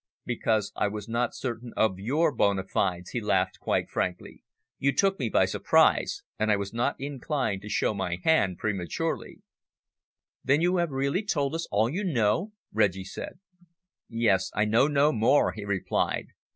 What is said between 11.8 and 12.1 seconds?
you